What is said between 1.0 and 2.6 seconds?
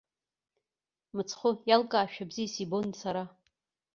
Мыцхәы иалкаашәа бзиа